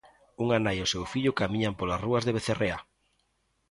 [0.43, 2.79] Unha nai e o seu fillo camiñan polas rúas de Becerreá.